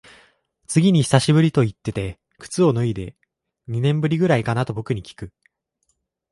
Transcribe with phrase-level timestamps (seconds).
[0.65, 3.15] 次に久しぶりと言ってて靴を脱いで、
[3.67, 5.31] 二年ぶりくらいかなと僕にきく。